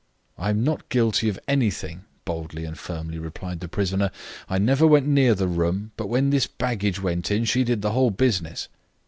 "I 0.35 0.49
am 0.49 0.63
not 0.63 0.89
guilty 0.89 1.29
of 1.29 1.37
anything," 1.47 2.05
boldly 2.25 2.65
and 2.65 2.75
firmly 2.75 3.19
replied 3.19 3.59
the 3.59 3.67
prisoner. 3.67 4.09
"I 4.49 4.57
never 4.57 4.87
went 4.87 5.05
near 5.07 5.35
the 5.35 5.47
room, 5.47 5.91
but 5.95 6.07
when 6.09 6.31
this 6.31 6.47
baggage 6.47 6.99
went 6.99 7.29
in 7.29 7.45
she 7.45 7.63
did 7.63 7.83
the 7.83 7.91
whole 7.91 8.09
business." 8.09 8.67